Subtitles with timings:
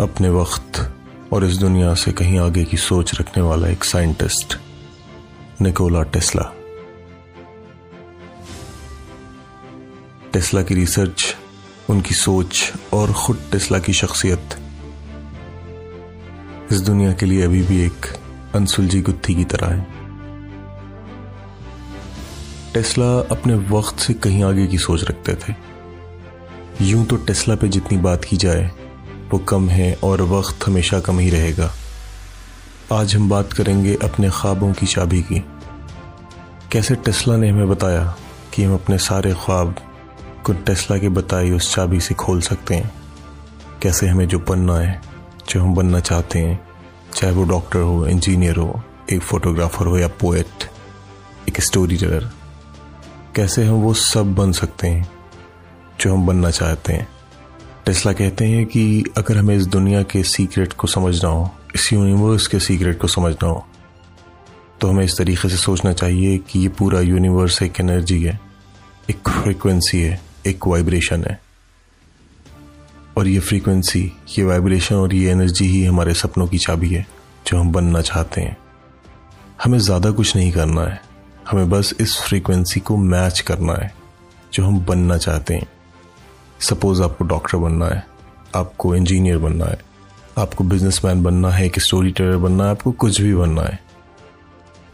[0.00, 0.94] अपने वक्त
[1.32, 4.56] और इस दुनिया से कहीं आगे की सोच रखने वाला एक साइंटिस्ट,
[5.62, 6.42] निकोला टेस्ला।
[10.32, 11.36] टेस्ला की रिसर्च,
[11.90, 14.56] उनकी सोच और खुद टेस्ला की शख्सियत
[16.72, 18.06] इस दुनिया के लिए अभी भी एक
[18.54, 19.86] अनसुलझी गुत्थी की तरह है।
[22.74, 25.54] टेस्ला अपने वक्त से कहीं आगे की सोच रखते थे।
[26.80, 28.70] यूँ तो टेस्ला पे जितनी बात की जाए
[29.32, 31.72] वो कम है और वक्त हमेशा कम ही रहेगा।
[32.92, 35.44] आज हम बात करेंगे अपने ख्वाबों की चाबी की।
[36.72, 38.16] कैसे टेस्ला ने हमें बताया
[38.54, 39.76] कि हम अपने सारे ख्वाब
[40.44, 42.92] को टेस्ला के बताई उस चाबी से खोल सकते हैं?
[43.82, 45.02] कैसे हमें जो बनना है,
[45.48, 46.68] जो हम बनना चाहते हैं,
[47.14, 50.70] चाहे वो डॉक्टर हो, इंजीनियर हो, एक फोटोग्राफर हो या पोएट,
[51.48, 52.30] एक स्टोरी टेलर,
[53.36, 55.10] कैसे हम वो सब बन सकते हैं,
[56.00, 57.08] जो हम बनना चाहते हैं?
[57.86, 62.46] टेस्ला कहते हैं कि अगर हमें इस दुनिया के सीक्रेट को समझना हो, इस यूनिवर्स
[62.46, 63.66] के सीक्रेट को समझना हो
[64.80, 68.38] तो हमें इस तरीके से सोचना चाहिए कि ये पूरा यूनिवर्स एक एनर्जी है,
[69.10, 71.40] एक फ्रीक्वेंसी है, एक वाइब्रेशन है।
[73.16, 74.00] और ये फ्रीक्वेंसी,
[74.38, 77.06] ये वाइब्रेशन और ये एनर्जी ही हमारे सपनों की चाबी है,
[77.46, 78.56] जो हम बनना चाहते हैं।
[79.64, 81.00] हमें ज़्यादा कुछ नहीं करना है।
[81.50, 83.92] हमें बस इस फ्रीक्वेंसी को मैच करना है,
[84.52, 85.68] जो हम बनना चाहते हैं।
[86.60, 88.02] सपोज़ आपको डॉक्टर बनना है,
[88.54, 89.78] आपको इंजीनियर बनना है,
[90.38, 93.78] आपको बिजनेसमैन बनना है, एक स्टोरी टेलर बनना है, आपको कुछ भी बनना है।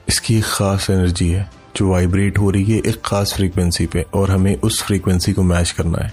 [0.09, 4.31] इसकी एक ख़ास एनर्जी है, जो वाइब्रेट हो रही है एक ख़ास फ्रीक्वेंसी पे और
[4.31, 6.13] हमें उस फ्रीक्वेंसी को मैच करना है।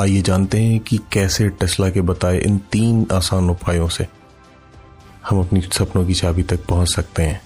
[0.00, 4.06] आइए जानते हैं कि कैसे टेस्ला के बताए इन तीन आसान उपायों से
[5.28, 7.40] हम अपनी सपनों की चाबी तक पहुँच सकते हैं।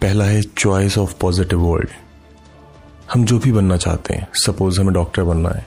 [0.00, 1.90] पहला है चॉइस ऑफ़ पॉजिटिव वर्ल्ड
[3.12, 5.66] हम जो भी बनना चाहते हैं सपोज़ हमें डॉक्टर बनना है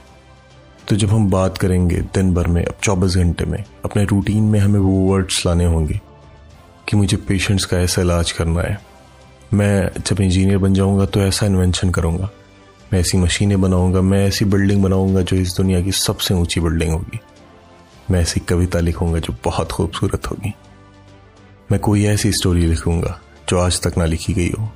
[0.88, 4.58] तो जब हम बात करेंगे दिन भर में, अब चौबीस घंटे में, अपने रूटीन में
[4.60, 6.00] हमें वो वर्ड्स लाने होंगे
[6.88, 8.78] कि मुझे पेशेंट्स का ऐसा इलाज करना है।
[9.54, 12.28] मैं जब इंजीनियर बन जाऊँगा तो ऐसा इन्वेंशन करूँगा।
[12.92, 16.92] मैं ऐसी मशीनें बनाऊँगा, मैं ऐसी बिल्डिंग बनाऊँगा जो इस दुनिया की सबसे ऊँची बिल्डिंग
[16.92, 17.20] होगी।
[18.10, 20.52] मैं ऐसी कविता लिखूँगा जो बहुत खूबसूरत होगी।
[21.72, 23.18] मैं कोई ऐसी स्टोरी लिखूँगा
[23.48, 24.68] जो आज तक ना लिखी गई हो।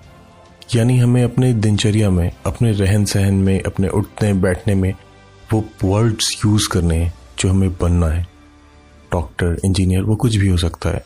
[0.74, 4.92] यानी हमें अपने दिनचर्या में, अपने रहन सहन में, अपने उठने बैठने में
[5.52, 8.26] वो वर्ड्स यूज़ करने हैं जो हमें बनना है।
[9.12, 11.04] डॉक्टर इंजीनियर वो कुछ भी हो सकता है।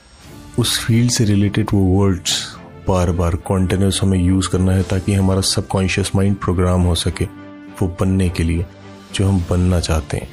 [0.58, 2.56] उस फ़ील्ड से रिलेटेड वो वर्ड्स
[2.88, 7.24] बार बार कॉन्टिन्यूस हमें यूज़ करना है ताकि हमारा सबकॉन्शियस माइंड प्रोग्राम हो सके
[7.82, 8.66] वो बनने के लिए,
[9.14, 10.28] जो हम बनना चाहते हैं।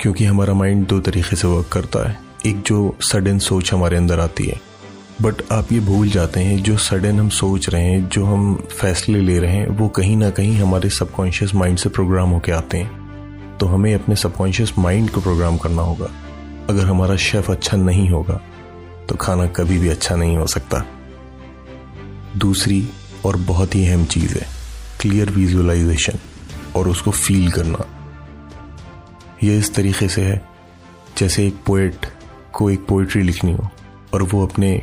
[0.00, 4.20] क्योंकि हमारा माइंड दो तरीके से वर्क करता है। एक जो सडन सोच हमारे अंदर
[4.20, 4.60] आती है
[5.22, 9.20] बट आप ये भूल जाते हैं, जो सडन हम सोच रहे हैं, जो हम फैसले
[9.20, 13.56] ले रहे हैं, वो कहीं ना कहीं हमारे सबकॉन्शियस माइंड से प्रोग्राम होके आते हैं।
[13.58, 16.10] तो हमें अपने सबकॉन्शियस माइंड को प्रोग्राम करना होगा।
[16.70, 18.40] अगर हमारा शेफ अच्छा नहीं होगा
[19.08, 20.84] तो खाना कभी भी अच्छा नहीं हो सकता।
[22.36, 22.88] दूसरी
[23.24, 24.46] और बहुत ही अहम चीज़ है
[25.00, 26.18] क्लियर विजुअलाइजेशन
[26.76, 27.84] और उसको फील करना।
[29.42, 30.42] यह इस तरीके से है,
[31.18, 32.06] जैसे एक पोएट
[32.52, 33.68] को एक पोइट्री लिखनी हो
[34.14, 34.80] और वो अपने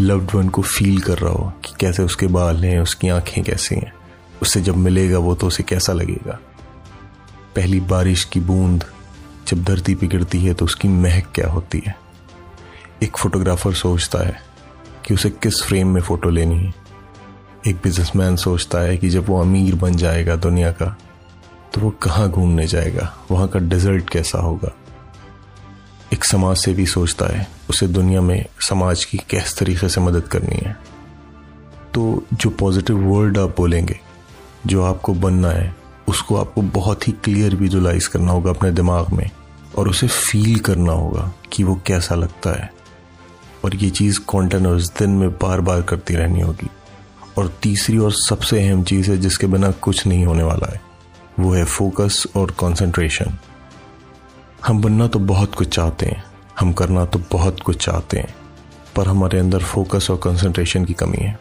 [0.00, 3.74] लव्ड वन को फील कर रहा हो कि कैसे उसके बाल हैं, उसकी आँखें कैसी
[3.74, 3.92] हैं
[4.42, 6.38] उससे जब मिलेगा वो तो उसे कैसा लगेगा?
[7.56, 8.84] पहली बारिश की बूंद
[9.48, 11.96] जब धरती पे गिरती है तो उसकी महक क्या होती है?
[13.02, 14.42] एक फोटोग्राफर सोचता है
[15.06, 16.74] कि उसे किस फ्रेम में फ़ोटो लेनी है।
[17.66, 20.96] एक बिजनेसमैन सोचता है कि जब वो अमीर बन जाएगा दुनिया का
[21.74, 23.16] तो वो कहाँ घूमने जाएगा?
[23.30, 24.72] वहाँ का डिजर्ट कैसा होगा?
[26.22, 30.20] एक समाज से भी सोचता है, उसे दुनिया में समाज की किस तरीके से मदद
[30.20, 30.76] करनी है।
[31.94, 34.00] तो जो पॉजिटिव वर्ड आप बोलेंगे,
[34.66, 35.76] जो आपको बनना है,
[36.08, 39.30] उसको आपको बहुत ही क्लियर विजुलाइज करना होगा अपने दिमाग में,
[39.78, 42.72] और उसे फील करना होगा कि वो कैसा लगता है।
[43.64, 46.70] और ये चीज़ कॉन्टिन्यूस दिन में बार बार करती रहनी होगी।
[47.38, 50.80] और तीसरी और सबसे अहम चीज़ है जिसके बिना कुछ नहीं होने वाला है,
[51.40, 53.38] वो है फोकस और कंसंट्रेशन
[54.66, 56.22] हम बनना तो बहुत कुछ चाहते हैं,
[56.60, 58.34] हम करना तो बहुत कुछ चाहते हैं,
[58.96, 61.38] पर हमारे अंदर फोकस और कंसंट्रेशन की कमी है।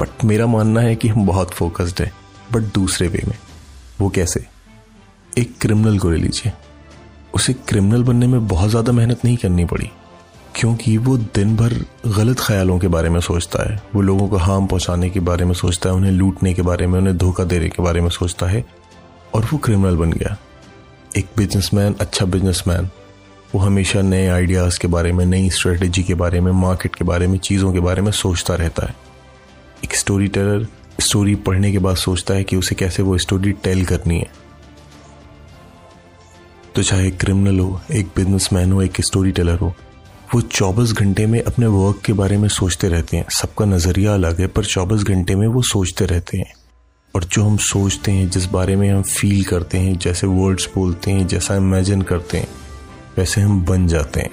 [0.00, 2.12] बट मेरा मानना है कि हम बहुत फोकस्ड हैं
[2.52, 3.36] बट दूसरे वे में।
[4.00, 4.44] वो कैसे?
[5.32, 6.52] एक क्रिमिनल को ले लीजिए।
[7.34, 9.90] उसे क्रिमिनल बनने में बहुत ज़्यादा मेहनत नहीं करनी पड़ी,
[10.54, 11.74] क्योंकि वो दिन भर
[12.08, 15.54] गलत ख्यालों के बारे में सोचता है। वो लोगों को हार्म पहुँचाने के बारे में
[15.54, 18.64] सोचता है, उन्हें लूटने के बारे में, उन्हें धोखा देने के बारे में सोचता है,
[19.34, 20.36] और वो क्रिमिनल बन गया।
[21.18, 22.88] एक बिजनेसमैन अच्छा बिजनेसमैन
[23.54, 27.26] वो हमेशा नए आइडियाज़ के बारे में, नई स्ट्रेटजी के बारे में मार्केट के बारे
[27.26, 28.94] में, चीज़ों के बारे में सोचता रहता है।
[29.84, 30.66] एक स्टोरी टेलर
[31.00, 34.30] स्टोरी पढ़ने के बाद सोचता है कि उसे कैसे वो स्टोरी टेल करनी है।
[36.74, 39.74] तो चाहे एक क्रिमिनल हो, एक बिजनेसमैन हो, एक स्टोरी टेलर हो,
[40.34, 44.40] वो 24 घंटे में अपने वर्क के बारे में सोचते रहते हैं। सबका नज़रिया अलग
[44.40, 46.54] है, पर 24 घंटे में वो सोचते रहते हैं।
[47.14, 51.10] और जो हम सोचते हैं, जिस बारे में हम फील करते हैं, जैसे वर्ड्स बोलते
[51.10, 52.48] हैं, जैसा इमेजिन करते हैं,
[53.16, 54.30] वैसे हम बन जाते हैं।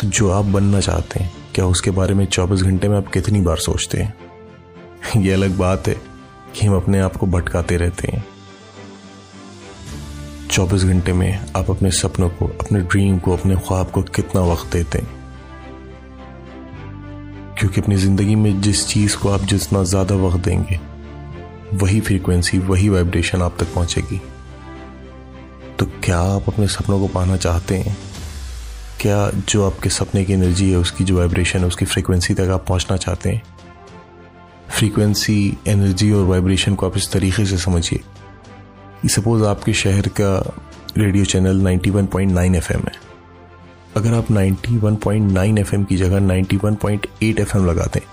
[0.00, 3.40] तो जो आप बनना चाहते हैं, क्या उसके बारे में 24 घंटे में आप कितनी
[3.40, 4.14] बार सोचते हैं?
[5.16, 5.96] ये अलग बात है
[6.54, 8.24] कि हम अपने आप को भटकाते रहते हैं।
[10.50, 14.72] 24 घंटे में आप अपने सपनों को, अपने ड्रीम को, अपने ख्वाब को कितना वक्त
[14.72, 15.20] देते हैं?
[17.58, 20.89] क्योंकि अपनी ज़िंदगी में जिस चीज़ को आप जितना ज़्यादा वक्त देंगे
[21.74, 24.20] वही फ्रीक्वेंसी वही वाइब्रेशन आप तक पहुंचेगी।
[25.78, 27.96] तो क्या आप अपने सपनों को पाना चाहते हैं?
[29.00, 32.66] क्या जो आपके सपने की एनर्जी है, उसकी जो वाइब्रेशन है, उसकी फ्रीक्वेंसी तक आप
[32.66, 33.42] पहुँचना चाहते हैं?
[34.70, 40.62] फ्रीक्वेंसी एनर्जी और वाइब्रेशन को आप इस तरीके से समझिए। सपोज़ आपके शहर का
[40.98, 42.92] रेडियो चैनल 91.9 एफएम है।
[43.96, 48.08] अगर आप 91.9 एफएम की जगह 91.8 एफएम लगाते हैं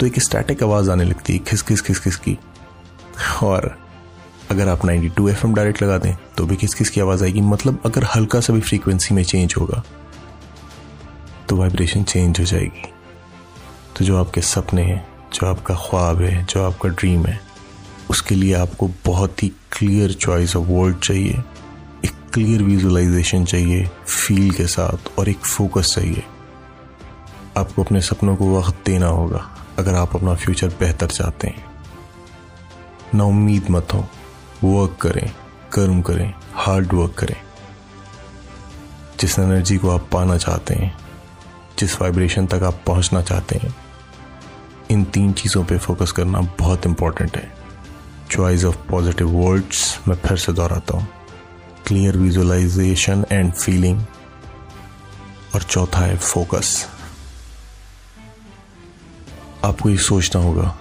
[0.00, 2.38] तो एक स्टैटिक आवाज़ आने लगती है खिस खिस खिस खिस की।
[3.42, 3.76] और
[4.50, 7.40] अगर आप 92 एफ़ डायरेक्ट लगा दें तो भी किस किस की आवाज़ आएगी?
[7.40, 9.82] मतलब अगर हल्का सा भी फ्रीक्वेंसी में चेंज होगा
[11.48, 12.92] तो वाइब्रेशन चेंज हो जाएगी।
[13.96, 17.40] तो जो आपके सपने हैं, जो आपका ख्वाब है, जो आपका ड्रीम है,
[18.10, 21.42] उसके लिए आपको बहुत ही क्लियर चॉइस ऑफ़ वर्ड चाहिए,
[22.04, 26.22] एक क्लियर विजुअलाइजेशन चाहिए, फील के साथ और एक फोकस चाहिए।
[27.56, 29.48] आपको अपने सपनों को वक्त देना होगा,
[29.78, 31.71] अगर आप अपना फ्यूचर बेहतर चाहते हैं।
[33.14, 34.08] ना उम्मीद मत हो।
[34.64, 35.34] वर्क करें,
[35.72, 37.36] कर्म करें हार्ड वर्क करें।
[39.20, 40.96] जिस एनर्जी को आप पाना चाहते हैं,
[41.78, 43.76] जिस वाइब्रेशन तक आप पहुँचना चाहते हैं,
[44.90, 47.52] इन तीन चीज़ों पे फोकस करना बहुत इंपॉर्टेंट है।
[48.30, 51.08] चॉइस ऑफ़ पॉजिटिव वर्ड्स मैं फिर से दोहराता हूँ।
[51.86, 54.04] क्लियर विजुअलाइजेशन एंड फीलिंग
[55.54, 56.88] और चौथा है फोकस
[59.64, 60.76] आपको ये सोचना होगा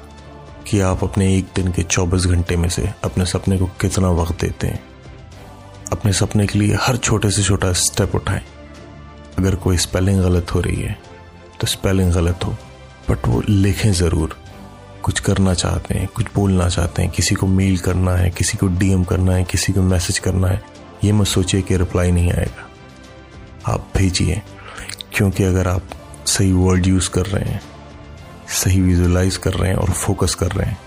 [0.67, 4.41] कि आप अपने एक दिन के 24 घंटे में से अपने सपने को कितना वक्त
[4.41, 4.83] देते हैं।
[5.91, 8.41] अपने सपने के लिए हर छोटे से छोटा स्टेप उठाएँ।
[9.39, 10.97] अगर कोई स्पेलिंग गलत हो रही है
[11.61, 12.55] तो स्पेलिंग गलत हो
[13.09, 14.37] बट वो लिखें ज़रूर।
[15.03, 18.67] कुछ करना चाहते हैं, कुछ बोलना चाहते हैं, किसी को मेल करना है, किसी को
[18.67, 20.61] डीएम करना है, किसी को मैसेज करना है,
[21.03, 22.67] ये मत सोचिए कि रिप्लाई नहीं आएगा।
[23.73, 24.41] आप भेजिए,
[25.13, 25.83] क्योंकि अगर आप
[26.25, 27.61] सही वर्ड यूज़ कर रहे हैं
[28.51, 30.77] सही विजुलाइज कर रहे हैं और फोकस कर रहे हैं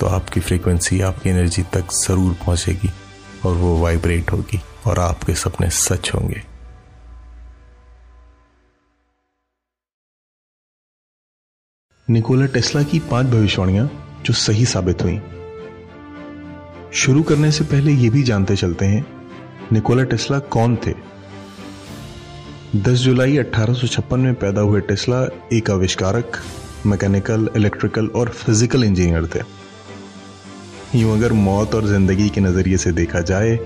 [0.00, 2.90] तो आपकी फ्रीक्वेंसी आपकी एनर्जी तक ज़रूर पहुंचेगी
[3.46, 6.42] और वो वाइब्रेट होगी और आपके सपने सच होंगे।
[12.08, 13.88] निकोला टेस्ला की पाँच भविष्यवाणियाँ
[14.26, 15.20] जो सही साबित हुई।
[16.92, 19.04] शुरू करने से पहले यह भी जानते चलते हैं
[19.72, 20.92] निकोला टेस्ला कौन थे?
[22.76, 25.22] 10 जुलाई 1856 में पैदा हुए टेस्ला
[25.52, 26.40] एक आविष्कारक
[26.86, 29.40] मैकेनिकल इलेक्ट्रिकल और फ़िज़िकल इंजीनियर थे।
[30.94, 33.56] यूँ अगर मौत और ज़िंदगी के नज़रिए से देखा जाए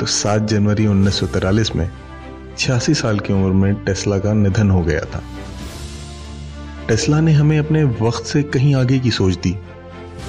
[0.00, 1.90] तो 7 जनवरी उन्नीस में
[2.58, 5.22] छियासी साल की उम्र में टेस्ला का निधन हो गया था।
[6.88, 9.56] टेस्ला ने हमें अपने वक्त से कहीं आगे की सोच दी।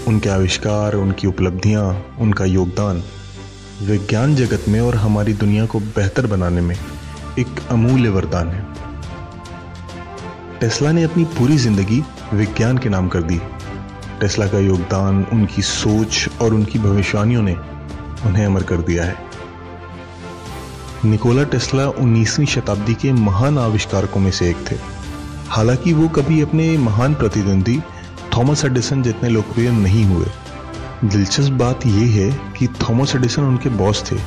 [0.08, 3.04] उनके आविष्कार, उनकी उपलब्धियाँ, उनका योगदान
[3.82, 6.76] विज्ञान जगत में और हमारी दुनिया को बेहतर बनाने में
[7.40, 8.62] एक अमूल्य वरदान है।
[10.64, 12.04] टेस्ला ने अपनी पूरी ज़िंदगी
[12.34, 13.40] विज्ञान के नाम कर दी।
[14.20, 17.56] टेस्ला का योगदान, उनकी सोच और उनकी भविष्यवाणियों ने
[18.26, 19.16] उन्हें अमर कर दिया है।
[21.06, 24.76] निकोला टेस्ला 19वीं शताब्दी के महान आविष्कारकों में से एक थे।
[25.50, 27.82] हालाँकि वो कभी अपने महान प्रतिद्वंदी
[28.38, 30.28] थॉमस एडिसन जितने लोकप्रिय नहीं हुए।
[31.04, 34.18] दिलचस्प बात यह है कि थॉमस एडिसन उनके बॉस थे।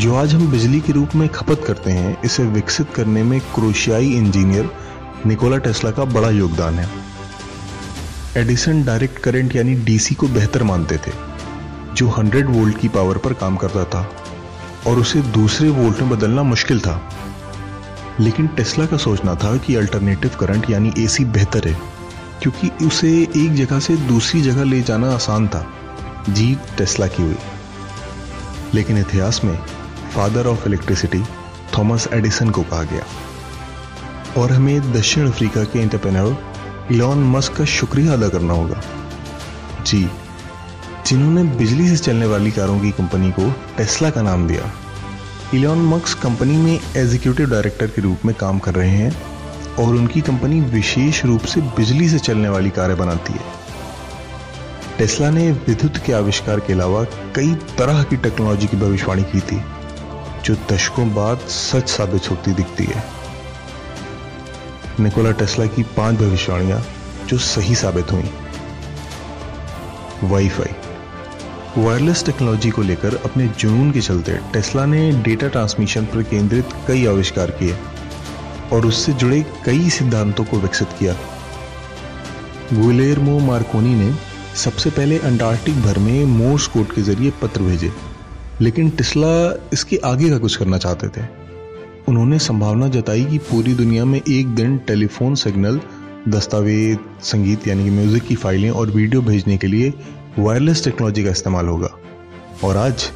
[0.00, 4.12] जो आज हम बिजली के रूप में खपत करते हैं, इसे विकसित करने में क्रोशियाई
[4.12, 4.87] इंजीनियर
[5.26, 6.88] निकोला टेस्ला का बड़ा योगदान है।
[8.36, 11.12] एडिसन डायरेक्ट करंट यानी डीसी को बेहतर मानते थे,
[11.94, 14.10] जो 100 वोल्ट की पावर पर काम करता था,
[14.86, 17.12] और उसे दूसरे वोल्ट में बदलना मुश्किल था।
[18.20, 21.78] लेकिन टेस्ला का सोचना था कि अल्टरनेटिव करंट यानी एसी बेहतर है,
[22.42, 25.72] क्योंकि उसे एक जगह से दूसरी जगह ले जाना आसान था,
[26.28, 27.36] जीत टेस्ला की हुई।
[28.74, 29.58] लेकिन इतिहास में
[30.14, 31.24] father of electricity
[31.78, 33.04] Thomas Edison को कहा गया।
[34.36, 36.36] और हमें दक्षिण अफ्रीका के एंटरप्रेन्योर
[36.92, 38.80] इलॉन मस्क का शुक्रिया अदा करना होगा।
[39.86, 40.08] जी,
[41.06, 44.70] जिन्होंने बिजली से चलने वाली कारों की कंपनी को टेस्ला का नाम दिया।
[45.54, 49.16] इलॉन मस्क कंपनी में एग्जीक्यूटिव डायरेक्टर के रूप में काम कर रहे हैं
[49.74, 53.56] और उनकी कंपनी विशेष रूप से बिजली से चलने वाली कारें बनाती है।
[54.98, 57.04] टेस्ला ने विद्युत के आविष्कार के अलावा
[57.36, 59.62] कई तरह की टेक्नोलॉजी की भविष्यवाणी की थी,
[60.44, 63.17] जो दशकों बाद सच साबित होती दिखती है।
[65.00, 66.82] निकोला टेस्ला की पाँच भविष्यवाणियाँ
[67.28, 68.30] जो सही साबित हुई।
[70.24, 70.74] वाईफाई
[71.78, 77.06] वायरलेस टेक्नोलॉजी को लेकर अपने जुनून के चलते टेस्ला ने डेटा ट्रांसमिशन पर केंद्रित कई
[77.06, 77.76] आविष्कार किए
[78.72, 81.14] और उससे जुड़े कई सिद्धांतों को विकसित किया।
[82.74, 84.12] गुलेरमो मार्कोनी ने
[84.56, 87.92] सबसे पहले अंटार्कटिक भर में मोर्स कोड के ज़रिए पत्र भेजे,
[88.60, 89.28] लेकिन टिस्ला
[89.72, 91.26] इसके आगे का कुछ करना चाहते थे।
[92.08, 95.80] उन्होंने संभावना जताई कि पूरी दुनिया में एक दिन टेलीफोन सिग्नल,
[96.28, 99.94] दस्तावेज़, संगीत यानी कि म्यूज़िक की फाइलें और वीडियो भेजने के लिए
[100.38, 101.90] वायरलेस टेक्नोलॉजी का इस्तेमाल होगा।
[102.64, 103.10] और आज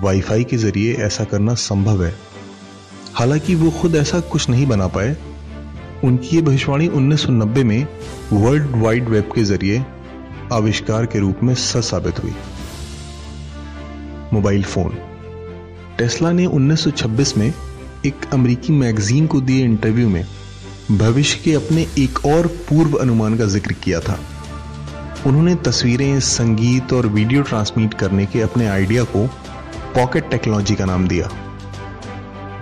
[0.00, 2.14] वाईफाई के ज़रिए ऐसा करना संभव है।
[3.14, 5.16] हालाँकि वो खुद ऐसा कुछ नहीं बना पाए।
[6.04, 7.88] उनकी ये भविष्यवाणी 1990 में
[8.32, 9.84] वर्ल्ड वाइड वेब के ज़रिए
[10.52, 12.32] आविष्कार के रूप में सच साबित हुई।
[14.32, 14.98] Mobile phone.
[15.98, 17.52] टेस्ला ने 1926 में
[18.06, 20.24] एक अमेरिकी मैगजीन को दिए इंटरव्यू में
[20.90, 24.18] भविष्य के अपने एक और पूर्व अनुमान का ज़िक्र किया था।
[25.26, 29.26] उन्होंने तस्वीरें, संगीत और वीडियो ट्रांसमिट करने के अपने आइडिया को
[29.94, 31.30] पॉकेट टेक्नोलॉजी का नाम दिया।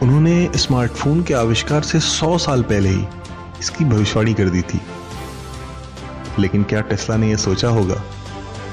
[0.02, 3.04] उन्होंने स्मार्टफ़ोन के आविष्कार से 100 साल पहले ही
[3.60, 4.80] इसकी भविष्यवाणी कर दी थी।
[6.38, 8.02] लेकिन क्या टेस्ला ने यह सोचा होगा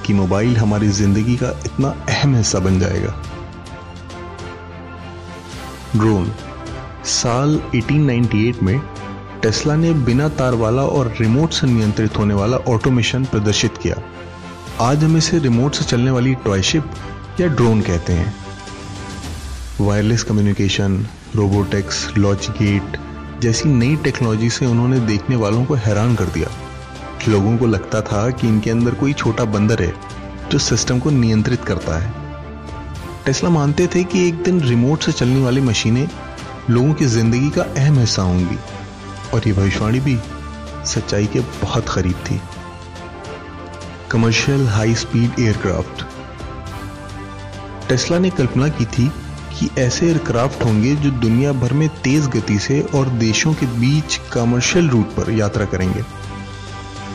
[0.05, 3.15] कि मोबाइल हमारी ज़िंदगी का इतना अहम हिस्सा बन जाएगा?
[5.95, 6.31] ड्रोन
[7.05, 8.81] साल 1898 में
[9.41, 13.95] टेस्ला ने बिना तार वाला और रिमोट से नियंत्रित होने वाला ऑटोमेशन प्रदर्शित किया।
[14.81, 16.83] आज हम इसे रिमोट से चलने वाली टॉयशिप
[17.41, 18.35] या ड्रोन कहते हैं।
[19.81, 22.97] वायरलेस कम्युनिकेशन, रोबोटिक्स लॉजिकेट
[23.41, 26.49] जैसी नई टेक्नोलॉजी से उन्होंने देखने वालों को हैरान कर दिया।
[27.27, 29.93] लोगों को लगता था कि इनके अंदर कोई छोटा बंदर है
[30.51, 32.13] जो सिस्टम को नियंत्रित करता है।
[33.25, 36.09] टेस्ला मानते थे कि एक दिन रिमोट से चलने वाली मशीनें
[36.69, 38.57] लोगों की ज़िंदगी का अहम हिस्सा होंगी।
[39.33, 40.17] और ये भविष्यवाणी भी
[40.85, 42.39] सच्चाई के बहुत करीब थी।
[44.11, 46.05] Commercial high speed aircraft
[47.89, 49.07] Tesla ने कल्पना की थी
[49.53, 54.19] कि ऐसे एयरक्राफ्ट होंगे जो दुनिया भर में तेज गति से और देशों के बीच
[54.33, 56.03] कमर्शियल रूट पर यात्रा करेंगे।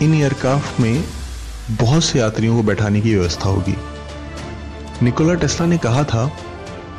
[0.04, 1.04] इन एयरक्राफ्ट में
[1.70, 3.76] बहुत से यात्रियों को बैठाने की व्यवस्था होगी।
[5.02, 6.30] निकोला टेस्ला ने कहा था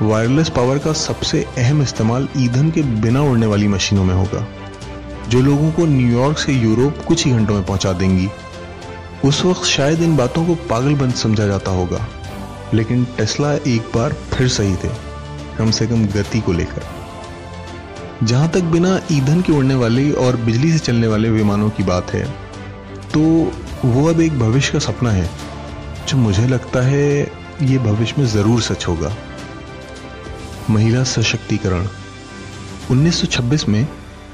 [0.02, 4.46] वायरलेस पावर का सबसे अहम इस्तेमाल ईंधन के बिना उड़ने वाली मशीनों में होगा,
[5.30, 8.30] जो लोगों को न्यूयॉर्क से यूरोप कुछ ही घंटों में पहुँचा देंगी।
[9.26, 12.06] उस वक्त शायद इन बातों को पागलबंद समझा जाता होगा,
[12.74, 14.90] लेकिन टेस्ला एक बार फिर सही थे,
[15.58, 16.84] कम से कम गति को लेकर।
[18.24, 22.14] जहाँ तक बिना ईंधन के उड़ने वाले और बिजली से चलने वाले विमानों की बात
[22.14, 22.26] है
[23.10, 23.22] तो
[23.86, 25.30] वो अब एक भविष्य का सपना है,
[26.08, 27.32] जो मुझे लगता है
[27.64, 29.14] ये भविष्य में ज़रूर सच होगा।
[30.70, 31.88] महिला सशक्तिकरण।
[32.92, 33.88] 1926 में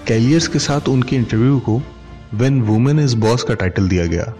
[0.07, 1.81] कैलियर्स के साथ उनके इंटरव्यू को
[2.33, 4.33] वेन वुमेन इज़ बॉस का टाइटल दिया गया।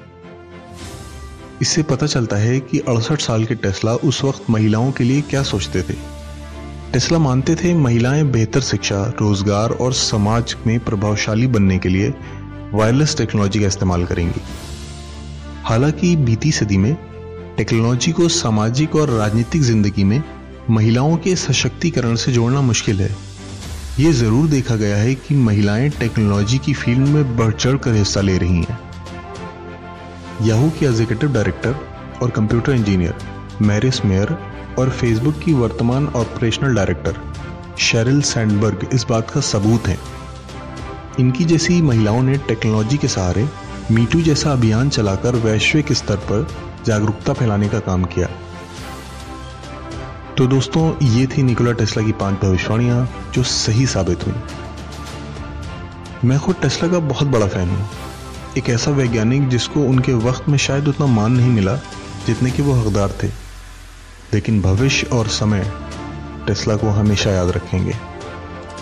[1.62, 5.44] इससे पता चलता है कि अड़सठ साल के टेस्ला उस वक्त महिलाओं के लिए क्या
[5.44, 5.94] सोचते थे।
[6.94, 12.14] टेस्ला मानते थे महिलाएँ बेहतर शिक्षा, रोज़गार और समाज में प्रभावशाली बनने के लिए
[12.74, 14.42] वायरलेस टेक्नोलॉजी का इस्तेमाल करेंगी।
[15.64, 16.96] हालाँकि बीती सदी में
[17.58, 20.22] टेक्नोलॉजी को सामाजिक और राजनीतिक ज़िंदगी में
[20.70, 23.10] महिलाओं के सशक्तिकरण से जोड़ना मुश्किल है।
[24.00, 28.22] ये ज़रूर देखा गया है कि महिलाएँ टेक्नोलॉजी की फ़ील्ड में बढ़ चढ़ कर हिस्सा
[28.22, 28.78] ले रही हैं।
[30.42, 31.76] याहू की एग्जीक्यूटिव डायरेक्टर
[32.22, 33.14] और कंप्यूटर इंजीनियर
[33.62, 34.38] मैरिस मेयर
[34.80, 37.20] और फेसबुक की वर्तमान ऑपरेशनल डायरेक्टर
[37.80, 39.98] शेरिल सैंडबर्ग इस बात का सबूत है।
[41.20, 43.48] इनकी जैसी महिलाओं ने टेक्नोलॉजी के सहारे
[43.92, 46.48] मीटू जैसा अभियान चलाकर वैश्विक स्तर पर
[46.86, 48.30] जागरूकता फैलाने का काम किया।
[50.38, 54.34] तो दोस्तों, ये थी निकोला टेस्ला की पाँच भविष्यवाणियाँ जो सही साबित हुई।
[56.26, 57.90] मैं खुद टेस्ला का बहुत बड़ा फ़ैन हूँ।
[58.58, 61.76] एक ऐसा वैज्ञानिक जिसको उनके वक्त में शायद उतना मान नहीं मिला
[62.28, 63.28] जितने कि वो हकदार थे।
[64.34, 65.72] लेकिन भविष्य और समय
[66.48, 67.96] टेस्ला को हमेशा याद रखेंगे।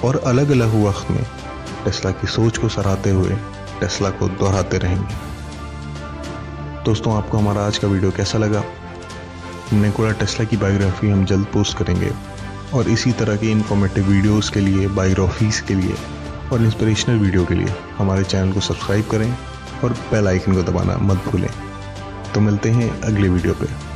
[0.03, 1.23] और अलग अलग वक्त में
[1.85, 3.31] टेस्ला की सोच को सराहते हुए
[3.79, 5.15] टेस्ला को दोहराते रहेंगे।
[6.83, 8.63] दोस्तों, आपको हमारा आज का वीडियो कैसा लगा?
[9.71, 12.11] निकोला टेस्ला की बायोग्राफी हम जल्द पोस्ट करेंगे
[12.73, 15.95] और इसी तरह के इन्फॉर्मेटिव वीडियोस के लिए बायोग्राफीज के लिए
[16.51, 19.37] और इंस्पिरेशनल वीडियो के लिए हमारे चैनल को सब्सक्राइब करें
[19.83, 21.49] और बेल आइकन को दबाना मत भूलें।
[22.33, 23.92] तो मिलते हैं अगले वीडियो पे।